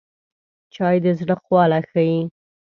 چای 0.73 0.97
د 1.03 1.05
زړه 1.19 1.35
خواله 1.43 1.79
ښيي 1.89 2.19